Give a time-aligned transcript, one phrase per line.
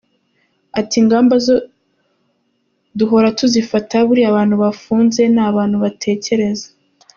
[0.79, 1.55] Ati “Ingamba zo
[2.99, 6.67] duhora tuzifata, buriya abantu bafunze ni abantu batekereza.